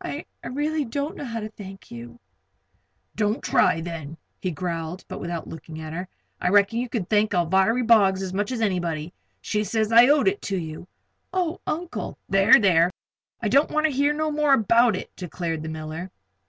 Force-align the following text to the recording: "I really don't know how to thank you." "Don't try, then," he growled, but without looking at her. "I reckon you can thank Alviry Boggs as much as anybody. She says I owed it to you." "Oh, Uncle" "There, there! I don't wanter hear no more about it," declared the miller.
"I 0.00 0.24
really 0.48 0.84
don't 0.84 1.16
know 1.16 1.24
how 1.24 1.40
to 1.40 1.48
thank 1.48 1.90
you." 1.90 2.20
"Don't 3.16 3.42
try, 3.42 3.80
then," 3.80 4.18
he 4.38 4.52
growled, 4.52 5.04
but 5.08 5.18
without 5.18 5.48
looking 5.48 5.80
at 5.80 5.92
her. 5.92 6.06
"I 6.40 6.50
reckon 6.50 6.78
you 6.78 6.88
can 6.88 7.06
thank 7.06 7.32
Alviry 7.32 7.84
Boggs 7.84 8.22
as 8.22 8.32
much 8.32 8.52
as 8.52 8.60
anybody. 8.60 9.12
She 9.40 9.64
says 9.64 9.90
I 9.90 10.06
owed 10.06 10.28
it 10.28 10.40
to 10.42 10.56
you." 10.56 10.86
"Oh, 11.32 11.60
Uncle" 11.66 12.16
"There, 12.28 12.60
there! 12.60 12.92
I 13.40 13.48
don't 13.48 13.72
wanter 13.72 13.90
hear 13.90 14.12
no 14.12 14.30
more 14.30 14.52
about 14.54 14.94
it," 14.94 15.10
declared 15.16 15.64
the 15.64 15.68
miller. 15.68 16.12